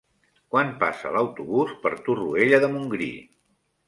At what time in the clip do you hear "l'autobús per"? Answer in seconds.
1.15-1.91